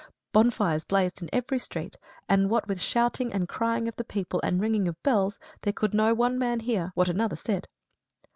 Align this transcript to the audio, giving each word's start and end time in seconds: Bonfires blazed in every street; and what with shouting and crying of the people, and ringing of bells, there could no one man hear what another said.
Bonfires 0.31 0.83
blazed 0.83 1.21
in 1.21 1.29
every 1.31 1.59
street; 1.59 1.95
and 2.27 2.49
what 2.49 2.67
with 2.67 2.81
shouting 2.81 3.31
and 3.31 3.47
crying 3.47 3.87
of 3.87 3.95
the 3.97 4.03
people, 4.03 4.41
and 4.43 4.59
ringing 4.59 4.87
of 4.87 4.99
bells, 5.03 5.37
there 5.61 5.73
could 5.73 5.93
no 5.93 6.11
one 6.15 6.39
man 6.39 6.61
hear 6.61 6.91
what 6.95 7.07
another 7.07 7.35
said. 7.35 7.67